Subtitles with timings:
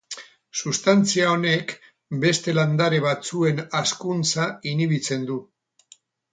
[0.61, 1.73] Sustantzia honek
[2.25, 5.41] beste landare batzuen hazkuntza inhibitzen du.